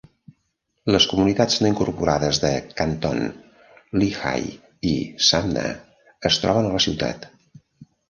Les 0.95 1.05
comunitats 1.11 1.59
no 1.65 1.69
incorporades 1.73 2.41
de 2.47 2.51
Canton, 2.81 3.23
Lehigh 4.01 4.59
i 4.95 4.97
Sumner 5.29 5.71
es 6.33 6.45
troben 6.45 6.69
a 6.69 6.77
la 6.79 6.87
ciutat. 6.91 7.35